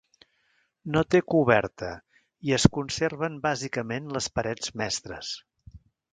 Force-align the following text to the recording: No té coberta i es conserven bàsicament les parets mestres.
No 0.93 1.01
té 1.15 1.19
coberta 1.33 1.89
i 2.49 2.55
es 2.57 2.65
conserven 2.77 3.35
bàsicament 3.43 4.07
les 4.17 4.31
parets 4.39 4.73
mestres. 4.83 5.35